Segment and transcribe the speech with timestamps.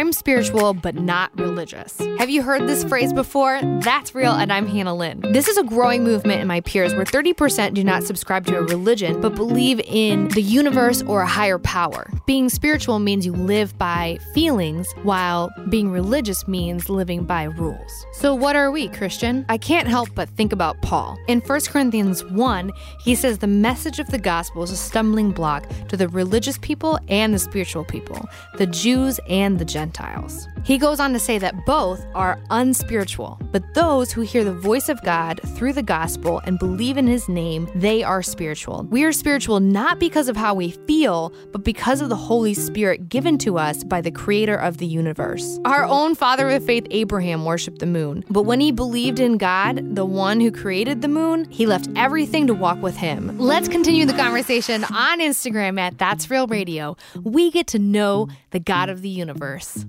[0.00, 1.98] I'm spiritual but not religious.
[2.16, 3.60] Have you heard this phrase before?
[3.82, 5.20] That's real, and I'm Hannah Lynn.
[5.20, 8.62] This is a growing movement in my peers where 30% do not subscribe to a
[8.62, 12.10] religion but believe in the universe or a higher power.
[12.26, 18.06] Being spiritual means you live by feelings, while being religious means living by rules.
[18.12, 19.44] So, what are we, Christian?
[19.50, 21.18] I can't help but think about Paul.
[21.28, 25.68] In 1 Corinthians 1, he says the message of the gospel is a stumbling block
[25.88, 28.26] to the religious people and the spiritual people,
[28.56, 29.89] the Jews and the Gentiles.
[30.64, 34.88] He goes on to say that both are unspiritual, but those who hear the voice
[34.88, 38.86] of God through the gospel and believe in his name, they are spiritual.
[38.90, 43.08] We are spiritual not because of how we feel, but because of the Holy Spirit
[43.08, 45.58] given to us by the creator of the universe.
[45.64, 49.94] Our own father of faith, Abraham, worshiped the moon, but when he believed in God,
[49.94, 53.38] the one who created the moon, he left everything to walk with him.
[53.38, 56.96] Let's continue the conversation on Instagram at That's Real Radio.
[57.22, 59.79] We get to know the God of the universe.